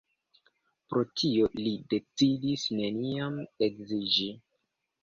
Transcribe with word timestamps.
Pro 0.93 1.03
tio, 1.21 1.49
li 1.61 1.75
decidis 1.95 2.67
neniam 2.81 3.39
edziĝi. 3.69 4.33